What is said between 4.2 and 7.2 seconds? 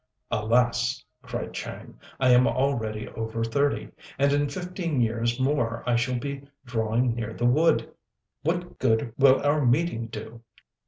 in fifteen years more I shall be drawing